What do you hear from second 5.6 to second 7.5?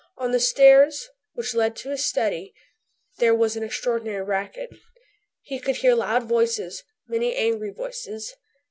hear loud voices, many